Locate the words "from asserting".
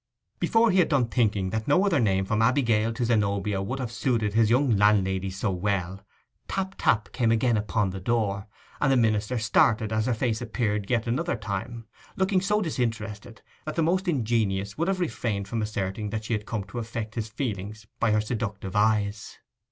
15.47-16.09